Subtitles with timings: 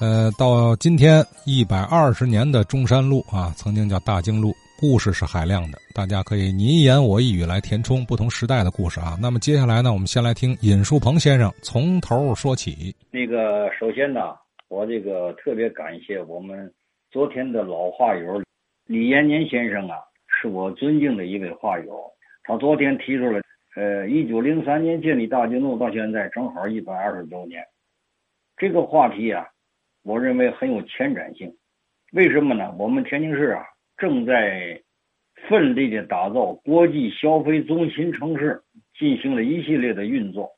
[0.00, 9.18] 呃，到今天一百二十年的中山路啊，曾经叫大经路，故事是海量的，大家可以你一言我一语来填充不同时代的故事啊。
[9.20, 12.96] 那么接下来呢，我们先来听尹树鹏先生从头说起。
[13.10, 14.34] 那个首先呢，
[14.68, 16.72] 我这个特别感谢我们
[17.10, 18.42] 昨天的老画友
[18.86, 19.98] 李延年先生啊，
[20.40, 22.00] 是我尊敬的一位画友。
[22.44, 23.42] 他昨天提出了，
[23.76, 27.62] 呃，一九零三年建立大经路到现在正好一百二十周年，
[28.56, 29.46] 这个话题啊。
[30.02, 31.54] 我认为很有前瞻性，
[32.12, 32.74] 为什么呢？
[32.78, 33.64] 我们天津市啊
[33.96, 34.80] 正在
[35.48, 38.62] 奋力的打造国际消费中心城市，
[38.98, 40.50] 进行了一系列的运作。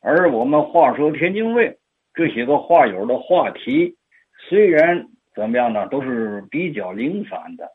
[0.00, 1.78] 而我们话说天津卫
[2.14, 3.96] 这些个话友的话题，
[4.48, 7.68] 虽然怎么样呢，都是比较零散的，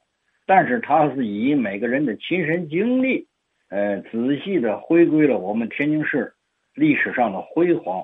[0.45, 3.27] 但是它是以每个人的亲身经历，
[3.69, 6.33] 呃，仔细的回归了我们天津市
[6.73, 8.03] 历史上的辉煌。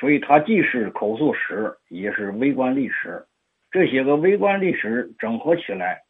[0.00, 3.22] 所以它既是口述史，也是微观历史。
[3.70, 6.00] 这些个微观历史整合起来，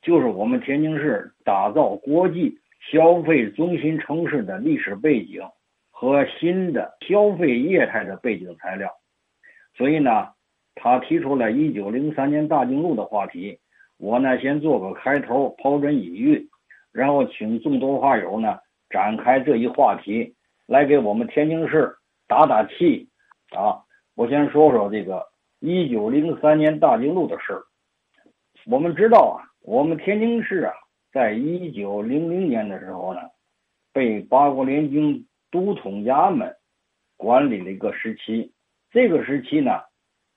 [0.00, 2.56] 就是我们天津市打造国际
[2.92, 5.42] 消费中心城市的历史背景
[5.90, 8.88] 和新的消费业态的背景材料。
[9.76, 10.28] 所以呢，
[10.76, 13.58] 他提出了一九零三年大经路的话题。
[13.98, 16.48] 我呢，先做个开头，抛砖引玉，
[16.92, 20.34] 然后请众多画友呢展开这一话题，
[20.66, 21.96] 来给我们天津市
[22.28, 23.09] 打打气。
[23.56, 23.82] 啊，
[24.14, 25.26] 我先说说这个
[25.58, 27.62] 一九零三年大经路的事儿。
[28.66, 30.72] 我们知道啊，我们天津市啊，
[31.12, 33.20] 在一九零零年的时候呢，
[33.92, 36.54] 被八国联军都统衙门
[37.16, 38.52] 管理了一个时期。
[38.90, 39.80] 这个时期呢，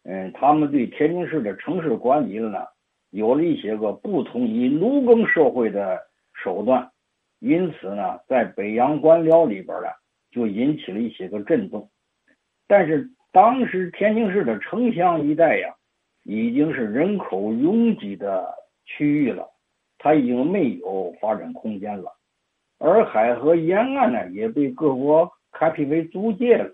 [0.03, 2.65] 嗯，他们对天津市的城市管理呢，
[3.11, 5.99] 有了一些个不同于农耕社会的
[6.33, 6.91] 手段，
[7.39, 9.87] 因此呢，在北洋官僚里边呢，
[10.31, 11.89] 就引起了一些个震动。
[12.67, 15.75] 但是当时天津市的城乡一带呀，
[16.23, 18.53] 已经是人口拥挤的
[18.85, 19.47] 区域了，
[19.97, 22.11] 它已经没有发展空间了。
[22.79, 26.73] 而海河沿岸呢，也被各国开辟为租界了。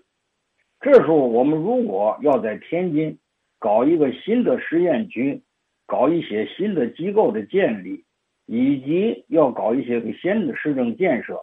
[0.80, 3.18] 这时候，我们如果要在天津
[3.58, 5.42] 搞一个新的实验区，
[5.86, 8.04] 搞一些新的机构的建立，
[8.46, 11.38] 以及要搞一些个新的市政建设，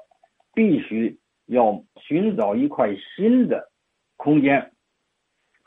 [0.54, 3.70] 必须要寻找一块新的。
[4.28, 4.74] 空间，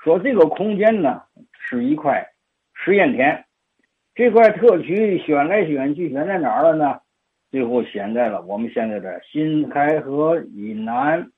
[0.05, 2.31] 说这个空间呢是一块
[2.75, 3.47] 实验田，
[4.15, 7.01] 这块特区选来选去选在哪儿了呢？
[7.51, 11.31] 最后选在了我们现在的新开河以南、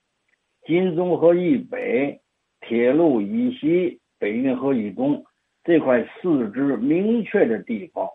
[0.65, 2.19] 金钟河以北、
[2.59, 5.23] 铁路以西、北运河以东
[5.63, 8.05] 这块四肢明确的地方，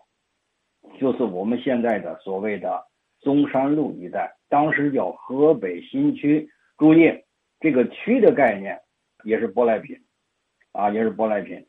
[0.99, 2.85] 就是我们现在的所谓的
[3.21, 6.47] 中山路一带，当时叫河北新区。
[6.77, 7.11] 注意
[7.59, 8.79] 这个区的概念。
[9.23, 9.99] 也是舶来品，
[10.71, 11.65] 啊，也是舶来品。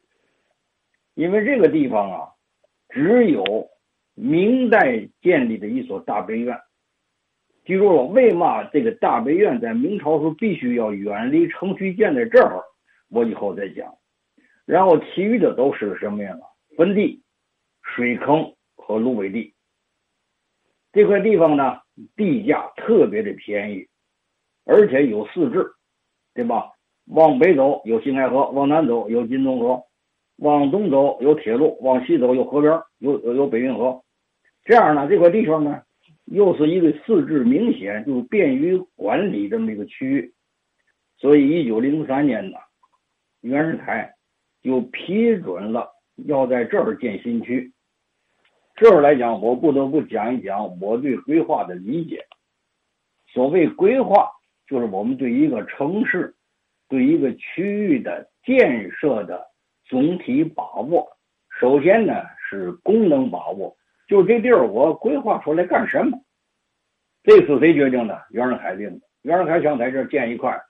[1.14, 2.28] 因为这个地方啊，
[2.88, 3.68] 只有
[4.14, 6.58] 明代建立的一所大悲院。
[7.64, 12.62] 记住了，为嘛这个大悲院在明朝时候必须要远离城区建在这儿？
[13.08, 13.94] 我以后再讲。
[14.64, 16.38] 然后其余的都是什么呀？
[16.76, 17.22] 坟地、
[17.82, 19.54] 水坑和芦苇地。
[20.92, 21.80] 这块地方呢，
[22.16, 23.88] 地价特别的便宜，
[24.64, 25.72] 而且有四治，
[26.34, 26.72] 对吧？
[27.10, 29.82] 往北走有新开河，往南走有金钟河，
[30.36, 34.00] 往东走有铁路，往西走有河边，有有北运河。
[34.64, 35.82] 这样呢，这块地方呢，
[36.26, 40.32] 又是一个四治明显，就便于管理这么一个区域。
[41.16, 42.58] 所以，一九零三年呢，
[43.40, 44.14] 袁世凯
[44.62, 45.88] 就批准了
[46.26, 47.72] 要在这儿建新区。
[48.76, 52.24] 这儿来讲，我不得不讲一讲我对规划的理解。
[53.26, 54.30] 所谓规划，
[54.68, 56.36] 就是我们对一个城市。
[56.90, 59.46] 对一个区域的建设的
[59.84, 61.08] 总体把握，
[61.60, 62.12] 首先呢
[62.48, 63.76] 是功能把握，
[64.08, 66.18] 就这地儿我规划出来干什么？
[67.22, 68.26] 这次谁决定的？
[68.30, 69.06] 袁世凯定的。
[69.22, 70.60] 袁世凯想在这儿建一块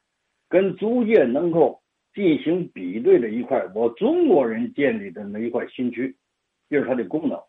[0.48, 1.82] 跟租界能够
[2.12, 6.14] 进行比对的一块我中国人建立的那一块新区，
[6.68, 7.40] 这是它的功能。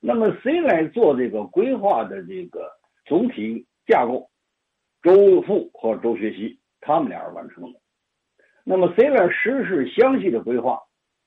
[0.00, 2.70] 那么谁来做这个规划的这个
[3.04, 4.30] 总体架构？
[5.02, 7.80] 周富和周学习他们俩完成的。
[8.70, 10.78] 那么谁来实施详细的规划？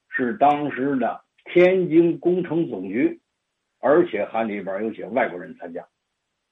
[0.10, 3.20] 是当时的天津工程总局，
[3.80, 5.84] 而且还里边有些外国人参加。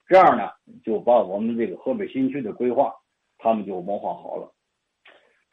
[0.07, 0.49] 这样呢，
[0.83, 2.91] 就把我们这个河北新区的规划，
[3.37, 4.51] 他们就谋划好了。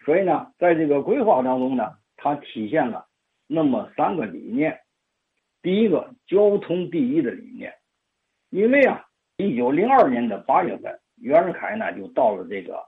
[0.06, 3.06] 所以呢，在这个规划当中呢，它体现了
[3.46, 4.80] 那么三个理念。
[5.60, 7.74] 第一个，交通第一的理念。
[8.48, 9.04] 因为啊，
[9.36, 12.82] 一九零二年的八月份，袁世凯呢就到了这个。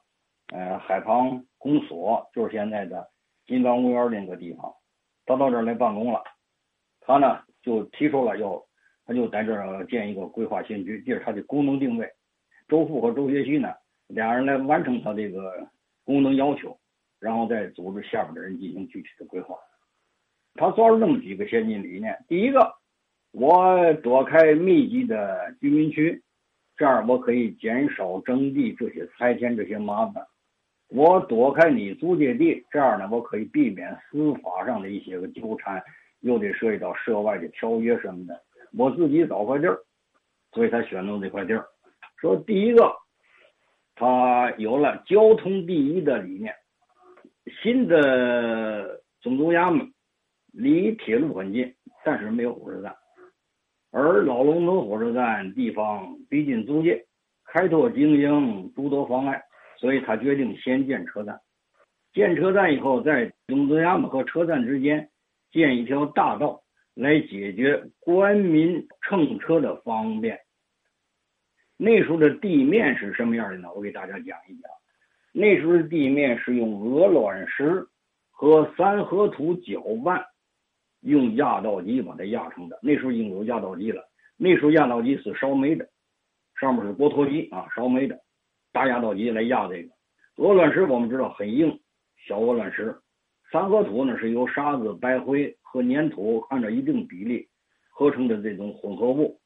[0.50, 3.10] 呃，海旁公所就是现在的
[3.46, 4.72] 金刚公园那个地方，
[5.26, 6.22] 他到这儿来办公了，
[7.00, 8.64] 他呢就提出了要，
[9.04, 12.08] 他就在这儿建一个规划新区，这是他的功能定位。
[12.68, 13.72] 周富和周学习呢，
[14.06, 15.66] 俩人来完成他这个
[16.04, 16.78] 功能要求，
[17.18, 19.56] 然后再组织下边的人进行具体的规划。
[20.54, 22.74] 他抓住这么几个先进理念：第一个，
[23.32, 26.22] 我躲开密集的居民区，
[26.76, 30.22] 这样我可以减少征地这些拆迁这些麻烦；
[30.88, 35.82] 我躲开你租界地，这样呢，我可以避免司法上的一些个纠缠，
[36.20, 38.40] 又得涉及到涉外的条约什么的。
[38.76, 39.78] 我自己找块地儿，
[40.52, 41.66] 所以他选择这块地儿。
[42.16, 42.90] 说第一个，
[43.94, 46.54] 他有了交通第一的理念。
[47.62, 49.92] 新的总督衙门
[50.52, 51.74] 离铁路很近，
[52.04, 52.94] 但是没有火车站，
[53.90, 57.06] 而老龙头火车站地方逼近租界，
[57.44, 59.42] 开拓经营诸多妨碍，
[59.78, 61.40] 所以他决定先建车站。
[62.12, 65.10] 建车站以后，在总督衙门和车站之间
[65.52, 66.62] 建一条大道，
[66.94, 70.40] 来解决官民乘车的方便。
[71.76, 73.72] 那时候的地面是什么样的呢？
[73.72, 74.70] 我给大家讲一讲。
[75.32, 77.86] 那时候的地面是用鹅卵石
[78.30, 80.24] 和三合土搅拌，
[81.02, 82.80] 用压道机把它压成的。
[82.82, 84.08] 那时候已经有压道机了。
[84.36, 85.88] 那时候压道机是烧煤的，
[86.58, 88.18] 上面是锅托机啊，烧煤的，
[88.72, 89.90] 大压道机来压这个
[90.36, 90.84] 鹅卵石。
[90.84, 91.80] 我们知道很硬，
[92.26, 92.96] 小鹅卵石。
[93.50, 97.48] 三合土呢是由沙子、白灰和粘土按照一定比例
[97.88, 99.40] 合成的这种混合物。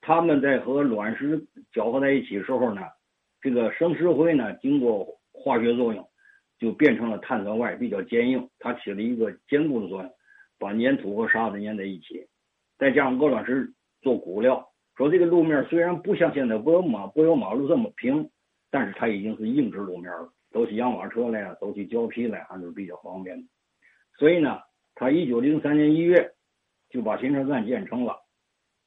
[0.00, 2.82] 他们在和卵石搅和在一起时候呢，
[3.40, 6.08] 这个生石灰呢，经过化学作用，
[6.58, 10.10] 就变成了碳酸钙，比较坚硬，它起了一个坚固的作用，
[10.58, 12.28] 把粘土和沙子粘在一起，
[12.78, 14.64] 再加上鹅卵石做骨料。
[14.96, 18.30] 说这个路面虽然不像现在柏油马柏油马路这么平，
[18.70, 23.46] 但是它已经是硬质路面了，走起洋瓦车来啊，走起胶皮来还是比较方便的。
[24.18, 24.58] 所以呢，
[24.94, 26.32] 他一九零三年一月
[26.90, 28.16] 就把新车站建成了。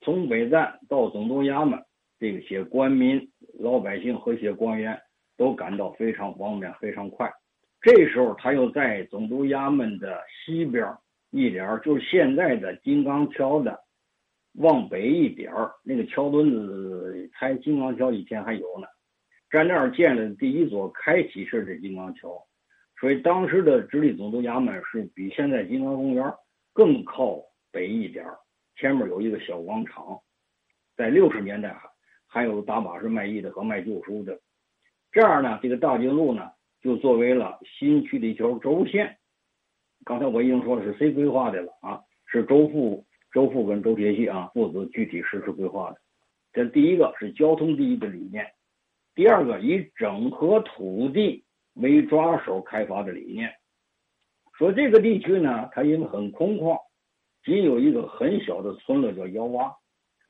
[0.01, 1.80] 从北站到总督衙门，
[2.19, 5.00] 这些官民、老百姓和些官员
[5.38, 7.31] 都感到非常方便、非常快。
[7.81, 10.86] 这时候，他又在总督衙门的西边
[11.30, 13.80] 一点就是现在的金刚桥的
[14.56, 15.51] 往北一点
[15.83, 18.88] 那个桥墩子拆金刚桥以前还有呢，
[19.51, 22.42] 在那儿建了第一座开启式的金刚桥。
[23.00, 26.31] 所以，当时的直隶总督衙门是比现在金刚公园
[26.71, 28.25] 更靠北一点
[28.75, 30.19] 前面有一个小广场，
[30.95, 31.89] 在六十年代还
[32.27, 34.39] 还有大把是卖艺的和卖旧书的。
[35.12, 36.51] 这样呢，这个大经路呢
[36.81, 39.18] 就作为了新区的一条轴线。
[40.06, 42.00] 刚才我已经说了是谁规划的了啊？
[42.27, 45.97] 是周富、周富跟周铁西啊负责具体实施规划的。
[46.54, 48.45] 这第一个是交通第一的理念，
[49.15, 51.43] 第二个以整合土地
[51.73, 53.51] 为抓手开发的理念。
[54.57, 56.77] 说这个地区呢，它因为很空旷。
[57.43, 59.73] 仅有一个很小的村落叫窑洼，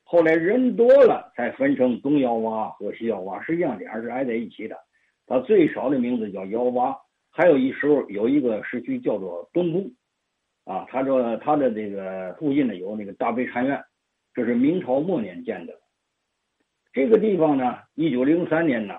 [0.02, 4.74] 后来人多了才分成东窑洼和西窑洼，实际上俩是挨在一起的。
[5.26, 6.96] 它最少的名字叫窑洼，
[7.30, 9.92] 还有一时候有一个市区叫做东宫，
[10.64, 13.78] 啊，他说他的这个附近呢有那个大悲禅院，
[14.32, 15.81] 这是明朝末年建的。
[16.92, 18.94] 这个地方呢，一九零三年呢，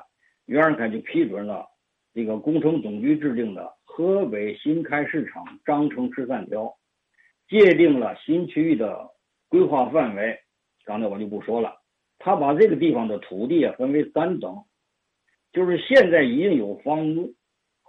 [0.45, 1.67] 袁世凯就批准了
[2.13, 6.63] 这个工程总局制定的《河北新开市场章程十三条》。
[7.47, 9.11] 界定了新区域的
[9.47, 10.39] 规划范围，
[10.85, 11.75] 刚才我就不说了。
[12.17, 14.63] 他把这个地方的土地啊分为三等，
[15.51, 17.35] 就是现在已经有房屋，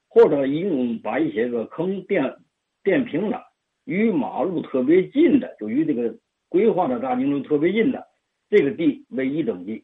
[0.08, 2.37] 或者已经把一些个坑垫
[2.82, 3.42] 垫平了，
[3.84, 6.14] 与马路特别近的，就与这个
[6.50, 8.06] 规划的大经路特别近的
[8.50, 9.82] 这个地为一等地，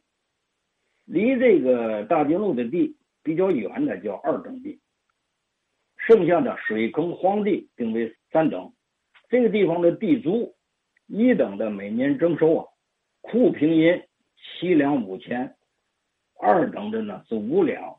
[1.12, 4.78] 离这个大经路的地比较远的叫二等地，
[5.96, 8.72] 剩下的水坑荒地定为三等。
[9.28, 10.54] 这个地方的地租，
[11.08, 12.66] 一等的每年征收啊，
[13.22, 14.00] 库平银
[14.38, 15.48] 七两五千；
[16.40, 17.96] 二等的呢是五两，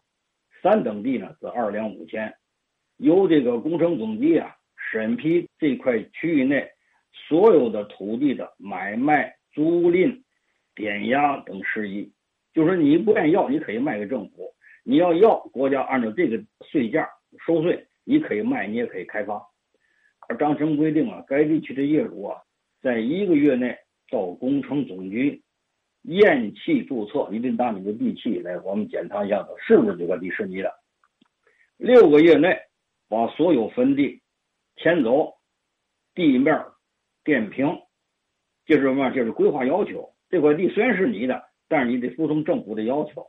[0.62, 2.34] 三等地呢是二两五千。
[2.96, 4.56] 由这个工程总局啊
[4.90, 6.66] 审批这块区域内
[7.28, 10.24] 所有的土地的买卖、租赁、
[10.76, 12.14] 点押等事宜。
[12.54, 14.54] 就是你不愿意要，你可以卖给政府；
[14.84, 17.10] 你要要，国家按照这个税价
[17.46, 19.42] 收税，你可以卖，你也可以开发。
[20.28, 22.42] 而章程规定啊，该地区的业主啊，
[22.82, 23.78] 在一个月内
[24.10, 25.42] 到工程总局
[26.04, 30.74] 验气注册，一定拿你的地契来，我们检查一下子是不是这块地是你的。
[31.78, 32.58] 六个月内
[33.08, 34.22] 把所有坟地
[34.76, 35.36] 迁走，
[36.14, 36.66] 地面
[37.24, 37.82] 垫平，
[38.66, 39.10] 就是什么？
[39.12, 40.14] 就是规划要求。
[40.30, 43.26] 这块地虽然是你的，但是你得服从政府的要求。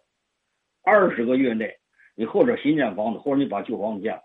[0.82, 1.76] 二十个月内，
[2.16, 4.22] 你或者新建房子，或者你把旧房子建好。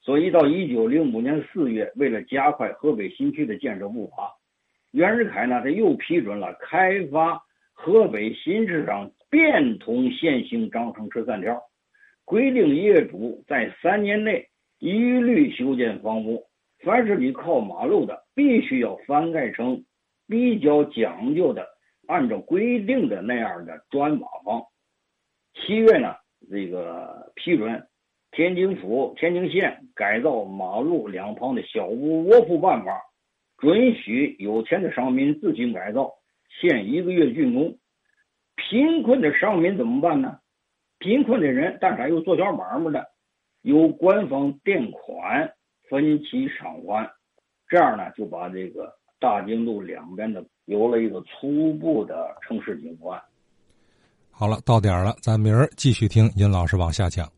[0.00, 4.32] 所以到一九零五年四月，为了加快河北新区的建设步伐，
[4.92, 11.60] 袁世凯呢他又批准了开发河北新市场变通现行章程十三条，
[12.24, 16.46] 规定业主在三年内一律修建房屋，
[16.78, 19.84] 凡是你靠马路的，必须要翻盖成
[20.28, 21.66] 比较讲究的，
[22.06, 24.64] 按照规定的那样的砖瓦房。
[25.54, 26.14] 七月呢，
[26.50, 27.88] 这个批准。
[28.34, 32.98] 天津府、天津县改造马路两旁的小屋窝铺办法，
[33.58, 36.14] 准许有钱的商民自行改造，
[36.48, 37.78] 限一个月竣工。
[38.56, 40.38] 贫困的商民怎么办呢？
[40.98, 43.06] 贫困的人，但是还有做小买卖的，
[43.60, 45.52] 由官方垫款
[45.90, 47.10] 分期偿还，
[47.68, 53.20] 这样呢就把这个大经路两边的有了一个初步的城市景观。
[54.30, 57.30] 好了，到点了，咱明儿继续听尹老师往下讲。